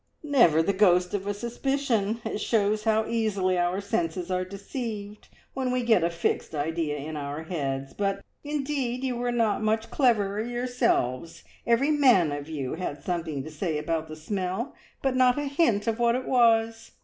[0.23, 2.21] "Never the ghost of a suspicion!
[2.25, 7.15] It shows how easily our senses are deceived when we get a fixed idea in
[7.15, 11.43] our heads; but indeed you were not much cleverer yourselves.
[11.67, 15.85] Every man of you had something to say about the smell, but not a hint
[15.85, 16.93] of what it was!"